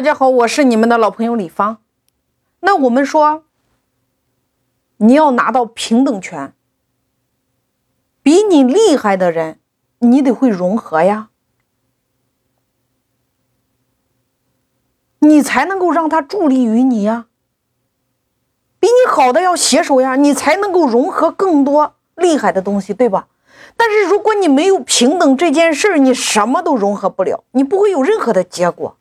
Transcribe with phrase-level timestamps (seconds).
[0.00, 1.82] 大家好，我是你们的老朋友李芳。
[2.60, 3.44] 那我们说，
[4.96, 6.54] 你要拿到平等权，
[8.22, 9.58] 比你厉害的人，
[9.98, 11.28] 你得会融合呀，
[15.18, 17.26] 你才能够让他助力于你呀。
[18.78, 23.28] 比你好的要携手呀，你才能够融合更多厉害的东西，对吧？
[23.76, 28.96] 但是如果你没有平等这件事儿，你什么都融合不了，你不会有任何的结果。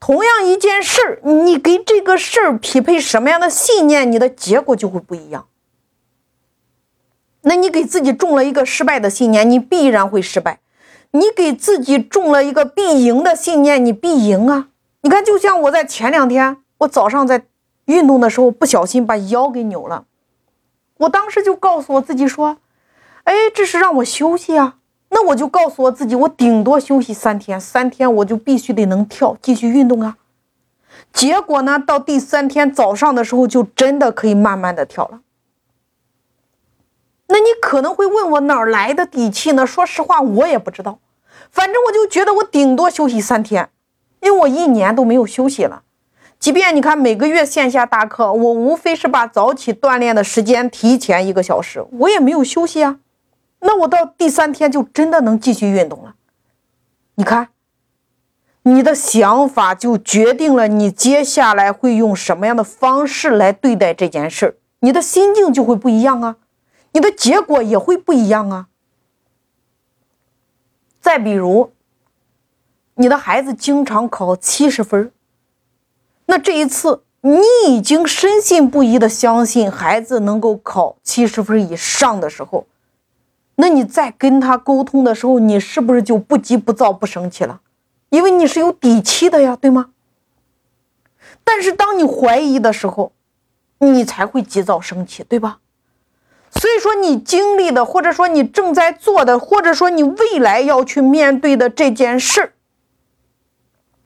[0.00, 5.48] 同样一件事儿，你给这个事儿匹配什么样的信念，你的结果就会不一样。
[7.42, 10.58] 那你给自己种了一个失败的信念，你必然会失败；
[11.12, 14.68] 你给自己种了一个必赢的信念，你必赢啊！
[15.02, 17.44] 你看，就像我在前两天，我早上在
[17.86, 20.04] 运动的时候不小心把腰给扭了，
[20.98, 22.58] 我当时就告诉我自己说
[23.24, 24.76] ：“哎，这是让我休息啊。”
[25.10, 30.16] 那我就告诉我自己，我顶多休息三天，三天我就必须得能跳，继续运动啊。
[31.12, 35.20] 结果呢，到第三天早上的时候，就真的可以慢慢的跳了。
[37.28, 39.66] 那你可能会问我哪儿来的底气呢？
[39.66, 40.98] 说实话，我也不知道。
[41.50, 43.70] 反正我就觉得我顶多休息三天，
[44.20, 45.82] 因为我一年都没有休息了。
[46.38, 52.98] 即便你看每个月线下大课，我无非是把早起锻炼的时间提前一个小时，我也没有休息啊。
[53.60, 56.14] 那我到第三天就真的能继续运动了。
[57.16, 57.48] 你看，
[58.62, 66.36] 你的想法就决定了你接下来会用什么样的方式来对待这件事，你的心境就会不一样啊，
[66.92, 68.68] 你的结果也会不一样啊。
[71.00, 71.72] 再比如，
[72.94, 75.10] 你的孩子经常考七十分，
[76.26, 82.66] 那这一次你已经深信不疑的相信孩子能够考七十分以上的时候。
[83.60, 87.60] 那你在跟他沟通的时候，你是不是就不急不躁不生气了？
[88.10, 89.90] 因为你是有底气的呀，对吗？
[91.42, 93.10] 但是当你怀疑的时候，
[93.78, 95.58] 你才会急躁生气，对吧？
[96.50, 102.54] 所以说，你经历的，或者说你正在做的，或者说你未来要去面对的这件事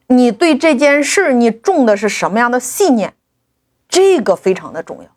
[0.08, 3.14] 你对这件事你种的是什么样的信念？
[3.86, 5.10] 这个非常的重要。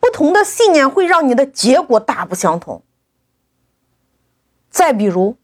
[0.00, 2.82] 不同的信念会让你的结果大不相同。
[4.74, 5.36] 再比如，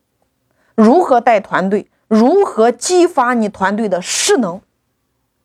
[0.75, 4.61] 如何带团队，如何激发你团队的势能，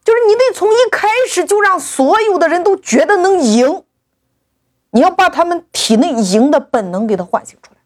[0.04, 3.84] 就是你得从一开始就让所有的人都觉得能赢，
[4.90, 7.80] 你要把他们体内赢的本能给他唤醒出来。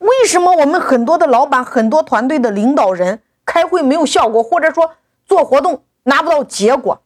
[0.00, 7.02] 为什么我们很多的老板、很多团队的领导人开会没有效果，或者说做活动拿不到结果，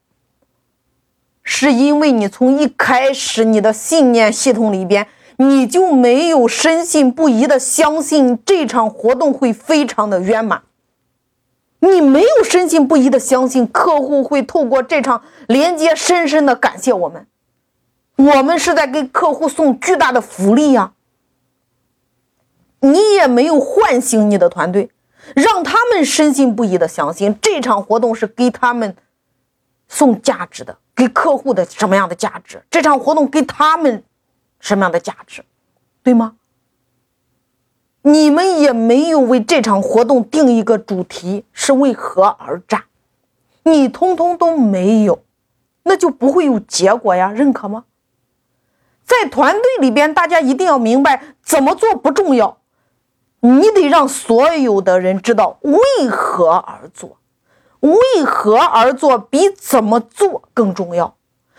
[1.42, 5.06] 是因为你从一开始你的信念系统里边。
[5.42, 10.64] 你就没有深信不疑的相信这场活动会非常的圆满，
[11.78, 17.26] 你没有深信不疑的相信客户会透过这场连接深深的感谢我们，
[18.16, 20.92] 我们是在给客户送巨大的福利呀。
[22.80, 24.90] 你也没有唤醒你的团队，
[25.34, 28.94] 让他们深信不疑的相信这场活动是给他们
[29.88, 32.62] 送价值的，给客户的什么样的价值？
[32.70, 34.04] 这场活动给他们。
[34.60, 35.44] 什么样的价值，
[36.04, 36.36] 对吗？
[38.02, 42.84] 你们也没有为这场活动定一个主题，是为何而战？
[43.64, 45.22] 你通通都没有，
[45.82, 47.84] 那就不会有结果呀，认可吗？
[49.04, 52.58] 在团队里边，大家一定要明白，怎么做不重要，
[53.40, 57.18] 你得让所有的人知道为何而做，
[57.80, 61.16] 为何而做比怎么做更重要。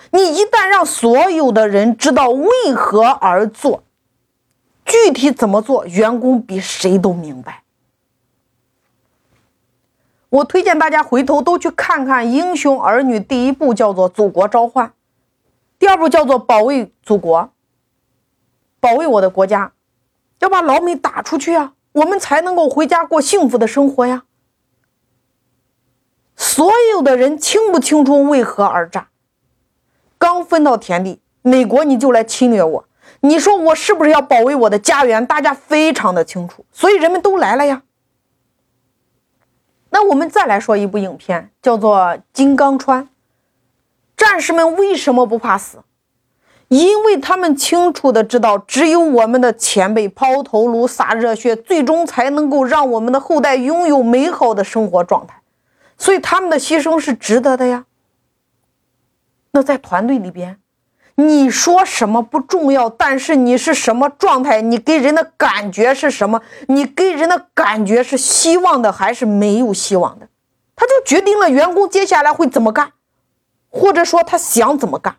[0.10, 3.84] 你一旦让所有的人知道为何而做，
[4.84, 7.64] 具体怎么做，员工比谁都明白。
[10.30, 14.88] 我推荐大家回头都去看看《英雄儿女》，第一部叫做《祖国召唤》，
[15.78, 17.40] 第二部叫做《保卫祖国》，
[18.80, 19.74] 保卫我的国家，
[20.40, 24.24] 要把老美打出去啊，我们才能够回家过幸福的生活呀。
[26.38, 29.08] 所有的人清不清楚为何而战？
[30.22, 32.86] 刚分到田地，美国你就来侵略我，
[33.22, 35.26] 你说我是不是要保卫我的家园？
[35.26, 37.82] 大家非常的清楚，所以人们都来了呀。
[39.90, 41.98] 那我们再来说一部影片，叫做
[42.32, 43.04] 《金刚川》。
[44.16, 45.80] 战士们为什么不怕死？
[46.68, 55.42] 因为他们清楚的知道，只有我们的前辈抛头颅、洒热血，最终才能够让我们的后代拥有美好的生活状态，
[55.98, 57.86] 所以他们的牺牲是值得的呀。
[59.52, 60.60] 那在团队里边，
[61.16, 66.42] 你说什么不重要，但是你是什么状态，你给人的感觉是什么？
[66.68, 70.30] 你给人的感觉是希望的还是没有希望的？
[70.76, 72.94] 他就决定了员工接下来会怎么干，
[73.70, 75.18] 或者说他想怎么干。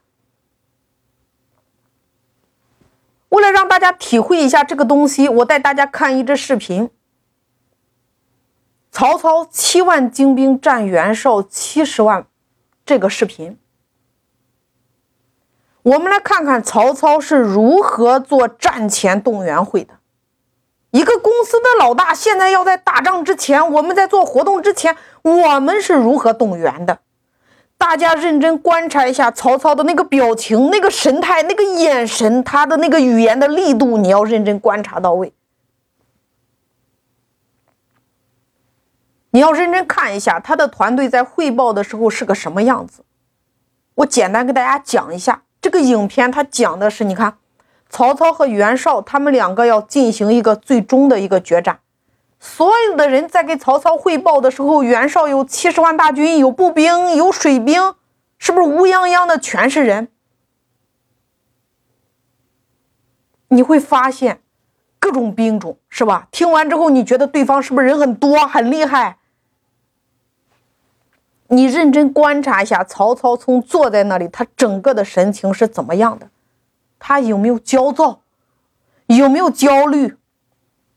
[3.28, 6.90] 为了让大家体会一下这个东西，我带大家看一支视频：
[8.90, 12.26] 曹操七万精兵战袁绍七十万，
[12.84, 13.56] 这个视频。
[15.82, 19.94] 我们来看看曹操是如何做战前动员会的。
[20.90, 26.98] 一个公司的老大现在要在打仗之前，我们在做活动之前，我们是如何动员的？
[27.78, 35.32] 大家认真观察一下曹操的那个表情、那个神态、那个眼神，他的那个语言的力度，你要认真观察到位。
[39.30, 43.02] 你要认真看一下他的团队在汇报的时候是个什么样子。
[43.94, 45.42] 我简单给大家讲一下。
[45.62, 47.38] 这个影片它讲的是，你看，
[47.88, 51.78] 曹操和袁绍他们两个要进行一个最终的一个决战。
[52.40, 57.94] 所有的人在给曹操汇报的时候，袁绍有七十万大军，有步兵，有水兵，
[58.38, 60.08] 是不是乌泱泱的全是人？
[63.46, 64.40] 你会发现
[64.98, 66.26] 各种兵种，是吧？
[66.32, 69.18] 听完之后，你觉得对方是不是人很多，很厉害？
[71.52, 76.30] 你认真观察一下，曹操从坐在那里，他整个的神情是怎么样的？
[76.98, 78.22] 他有没有焦躁？
[79.06, 80.16] 有没有焦虑？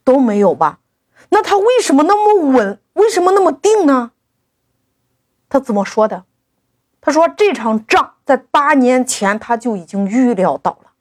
[0.06, 0.80] 都没有吧？
[1.28, 2.80] 那他为什么那么稳？
[2.94, 4.13] 为什么那么定呢？
[5.50, 6.24] 他怎么说的？
[7.02, 10.92] 他说这场仗在八年前他就已经预料到了。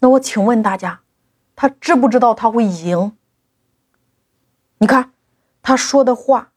[0.00, 1.02] 那我请问大家，
[1.54, 3.16] 他知不知道他会赢？
[4.78, 5.13] 你看。
[5.64, 6.50] 他说的话，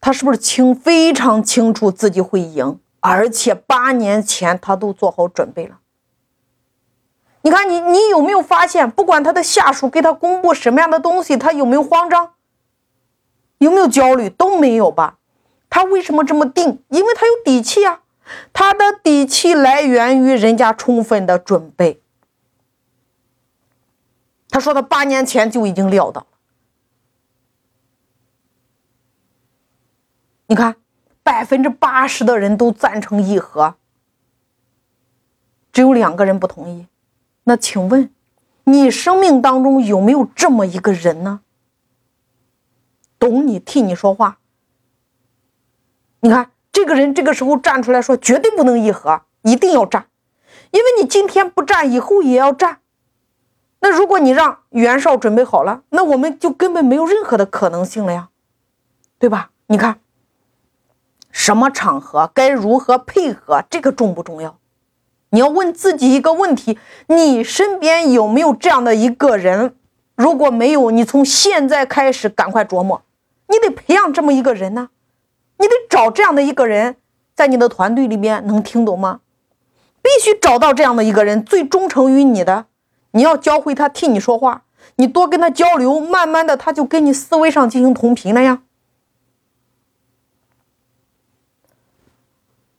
[0.00, 5.78] 他是不是清非常清楚自己会赢，而且八年前他都做好准备了。
[7.42, 12.32] 你看，你你有没有发现，不管他的下属给他公布什么样的东西，他有没有慌张，
[13.58, 15.18] 有没有焦虑，都没有吧？
[15.68, 16.82] 他为什么这么定？
[16.88, 18.00] 因为他有底气啊，
[18.54, 22.00] 他的底气来源于人家充分的准备。
[24.48, 26.26] 他说他八年前就已经料到。
[30.48, 30.76] 你看，
[31.24, 33.74] 百分之八十的人都赞成议和，
[35.72, 36.86] 只有两个人不同意。
[37.44, 38.14] 那请问，
[38.64, 41.40] 你生命当中有没有这么一个人呢？
[43.18, 44.38] 懂你，替你说话。
[46.20, 50.06] 你看，这个人这个时候站出来说，绝对不能议和，一定要战，
[50.70, 52.78] 因为你今天不战，以后也要战。
[53.80, 58.28] 那如果你让袁绍准备好了，那我们就根本没有任何的可能性了呀，
[59.18, 59.50] 对吧？
[59.66, 59.98] 你看。
[61.36, 63.62] 什么场合该如何配合？
[63.68, 64.56] 这个重不重要？
[65.28, 66.78] 你要问自己一个问题：
[67.08, 69.74] 你身边有没有这样的一个人？
[70.14, 73.02] 如果没有，你从现在开始赶快琢磨，
[73.48, 74.88] 你得培养这么一个人呢。
[75.58, 76.96] 你得找这样的一个人，
[77.34, 79.20] 在你的团队里面，能听懂吗？
[80.00, 82.64] 必须找到这样的一个人，最忠诚于你的。
[83.10, 84.62] 你要教会他替你说话，
[84.96, 88.62] 你多跟他交流，慢慢的他就跟你思维上进行同频了呀。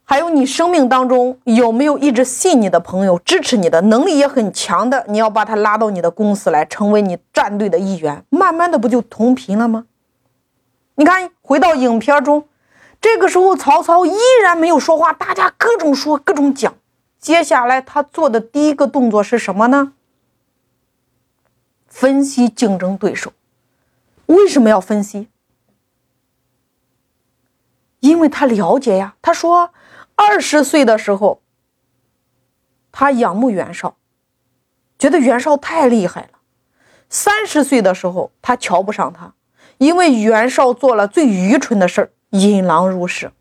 [0.09, 5.03] 还有你生命当中有没有一直信你的朋友、支持你的能力也很强的？
[5.09, 9.85] 你要把他拉到你的公司来，成为你战队的一员，慢慢的不就同频了吗？
[10.95, 12.47] 你看，回到影片中，
[13.01, 16.73] 这个时候曹操依然没有说话，大家各种说、各种讲。
[17.19, 19.91] 接下来他做的第一个动作是什么呢？
[21.89, 23.33] 分析竞争对手。
[24.27, 25.27] 为什么要分析？
[27.99, 29.15] 因为他了解呀。
[29.21, 29.71] 他说。
[30.17, 31.41] 二十岁的时候，
[32.91, 33.95] 他仰慕袁绍，
[34.99, 36.39] 觉得袁绍太厉害了。
[37.07, 39.33] 三十岁的时候，他瞧不上他，
[39.77, 43.31] 因为袁绍做了最愚蠢的事儿，引狼入室。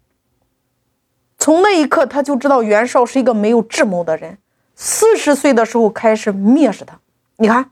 [1.38, 4.38] 从那一刻，他就知道袁绍是一个没有智谋的人。
[4.74, 7.00] 四十岁的时候，开始蔑视他。
[7.36, 7.70] 你看，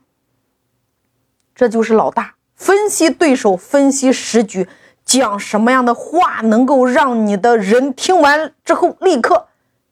[1.53, 4.67] 这就是老大分析对手，分析时局。
[5.05, 9.47] 讲什么样的话能够让你的人听完之后立刻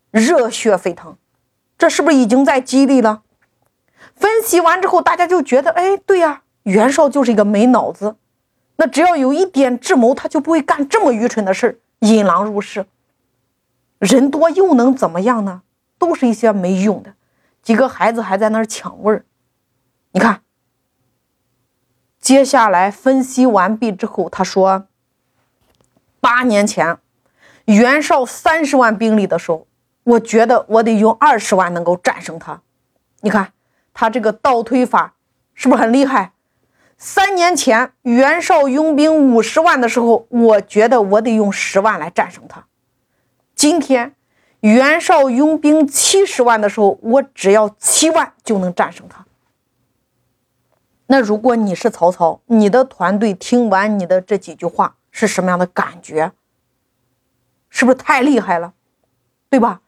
[0.09, 1.15] 热血沸腾？
[1.77, 3.21] 这是不是已经在激励了？
[4.15, 8.15] 分析完之后，大家就觉得，哎，对呀，袁绍就是一个没脑子。
[8.77, 12.85] 那只要有一点智谋，他就不会干这么愚蠢的事儿引狼入室。
[13.99, 15.61] 人多又能怎么样呢？
[15.97, 17.13] 都是一些没用的。
[17.61, 19.25] 几个孩子还在那儿抢味儿。
[20.11, 20.41] 你看，
[22.19, 24.87] 接下来分析完毕之后，他说。
[26.23, 26.99] 八年前，
[27.65, 29.67] 袁绍三十万兵力的时候，
[30.05, 32.61] 我觉得我得用二十万能够战胜他。
[33.19, 33.51] 你看
[33.93, 35.15] 他这个倒推法
[35.53, 36.31] 是不是很厉害？
[36.97, 42.67] 三年前袁绍拥兵五十万的时候，我觉得我得用十万来战胜他。
[43.53, 44.15] 今天
[44.61, 49.25] 袁绍拥兵七十万的时候，我只要七万就能战胜他。
[51.07, 56.33] 那如果你是曹操，你的团队听完你的这几句话是什么样的感觉？
[57.69, 58.73] 是不是太厉害了，
[59.49, 59.79] 对吧？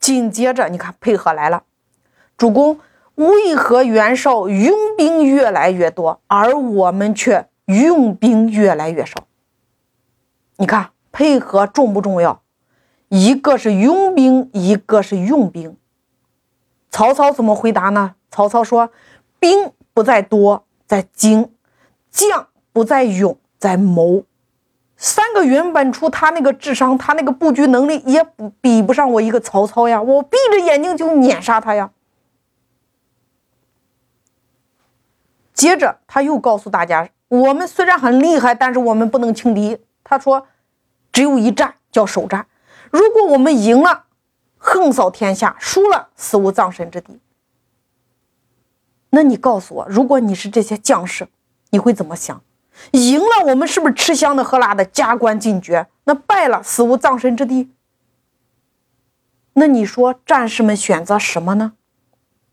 [0.00, 1.64] 紧接着你看配合来了，
[2.38, 2.80] 主公。
[3.16, 9.26] 为何袁绍用兵越来越多，而我们却用兵越来越少？
[10.58, 12.42] 你看配合重不重要？
[13.08, 15.76] 一个是用兵，一个是用兵。
[16.90, 18.14] 曹操怎么回答呢？
[18.30, 18.92] 曹操说
[19.40, 21.50] ：“兵不在多，在精；
[22.12, 24.22] 将不在勇，在谋。”
[25.00, 28.26] 三个原本出他那个智商，他那个布局能力也
[28.60, 30.02] 比不上我一个曹操呀！
[30.02, 31.92] 我闭着眼睛就碾杀他呀！
[35.54, 40.48] 接着他又告诉大家：“我们虽然很厉害，但是我们不能轻敌。”他说
[41.12, 42.48] ：“只有一战叫首战，
[42.90, 44.06] 如果我们赢了，
[44.56, 47.20] 横扫天下；输了，死无葬身之地。”
[49.10, 51.28] 那你告诉我，如果你是这些将士，
[51.70, 52.42] 你会怎么想？
[52.92, 55.86] 赢了，我们是不是吃香的喝辣的，加官进爵？
[56.04, 57.70] 那败了，死无葬身之地。
[59.54, 61.74] 那你说战士们选择什么呢？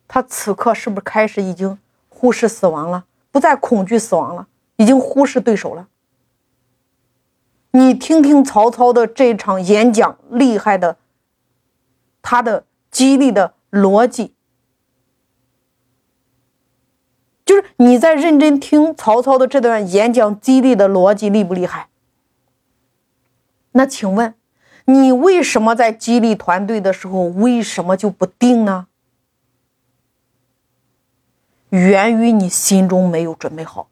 [0.07, 1.79] 他此刻是不是开始已经？
[2.09, 5.87] 忽视死亡了，不再恐惧死亡了，已经忽视对手了。
[7.71, 10.97] 你听听曹操的这场演讲，厉害的，
[12.21, 14.34] 他的激励的逻辑，
[17.45, 21.87] 就是你在认真听曹操的这段演讲，激励的逻辑厉不厉害？
[23.73, 24.33] 那请问，
[24.85, 28.87] 你为什么在激励团队的时候，为什么就不定呢？
[31.69, 33.89] 源于你心中没有准备好，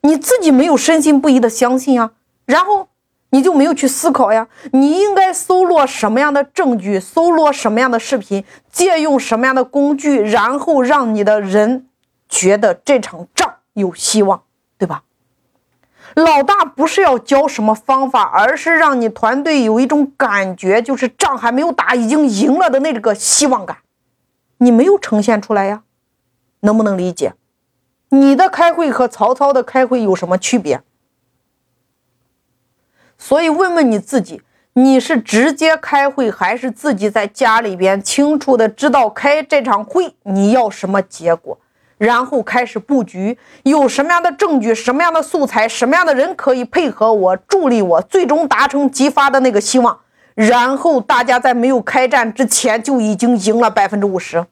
[0.00, 2.12] 你自己没有深信不疑的相信呀，
[2.46, 2.88] 然后
[3.28, 4.48] 你就没有去思考呀。
[4.72, 8.42] 你应该搜罗什么样的证据，搜罗什么样的视频，
[8.72, 11.89] 借用什么样的工具，然后让你的人
[12.30, 14.42] 觉得这场仗有希望，
[14.78, 15.02] 对吧？
[16.14, 23.78] 老大不是要教什么方法，而是让你团队有一种感觉，就是仗还没有打，已经赢了的那个希望感，
[24.58, 25.82] 你没有呈现出来呀。
[26.60, 27.34] 能不能理解？
[28.10, 30.82] 你的开会和曹操的开会有什么区别？
[33.16, 41.58] 所以问问你自己，你是直接开会，还是自己在家里边清楚的知道开这场会你要什么结果，
[42.00, 50.00] 然后开始布局，有什么样的证据、什么样的素材、什么样的人可以配合我、助力我，最终达成激发的那个希望，
[50.34, 54.46] 然后大家在没有开战之前就已经赢了百分之五十。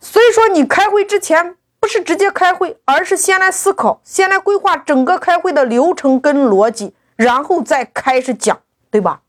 [0.00, 8.58] 所以说，你开会之前不是直接开会，而是先来思考，先来规划整个开会的流程跟逻辑，然后再开始讲，
[8.90, 9.20] 对吧？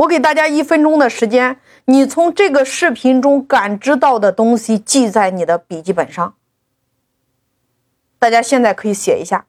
[0.00, 6.34] 我给大家一分钟的时间，你从这个视频中感知到的东西记在你的笔记本上。
[8.18, 9.44] 大家现在可以写一下，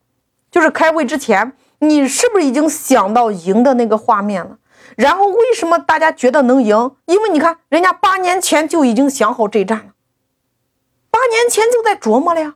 [0.50, 4.58] 就是开会之前，你是不是已经想到赢的那个画面了？
[4.98, 6.96] 然后为什么大家觉得能赢？
[7.06, 9.94] 因为你看，人家八年前就已经想好这战了，
[11.10, 12.56] 八年前就在琢磨了呀。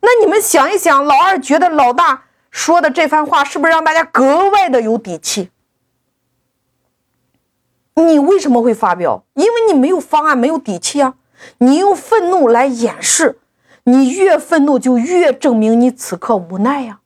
[0.00, 5.50] 那你们想一想，老二觉得老大说的这番话是不是让大家格外的有底气？
[8.06, 9.24] 你为什么会发飙？
[9.34, 11.14] 因为你没有方案，没有底气啊。
[11.58, 13.38] 你用愤怒来掩饰，
[13.84, 17.00] 你越愤怒就越证明你此刻无奈呀。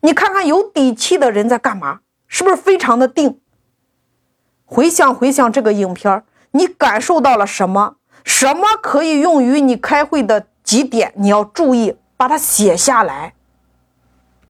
[0.00, 2.00] 你看看有底气的人在干嘛？
[2.26, 3.40] 是不是非常的定？
[4.64, 7.96] 回想回想这个影片，你感受到了什么？
[8.24, 11.12] 什么可以用于你开会的几点？
[11.16, 13.34] 你要注意把它写下来。